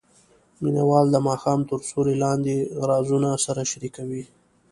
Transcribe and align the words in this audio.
مینه 0.61 0.83
وال 0.89 1.07
د 1.11 1.17
ماښام 1.27 1.59
تر 1.69 1.79
سیوري 1.89 2.15
لاندې 2.23 2.55
رازونه 2.89 3.29
سره 3.45 3.61
شریکوي. 3.71 4.23